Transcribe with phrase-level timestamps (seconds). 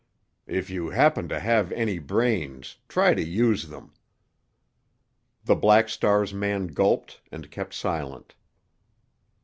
[0.47, 3.93] If you happen to have any brains, try to use them."
[5.45, 8.33] The Black Star's man gulped and kept silent.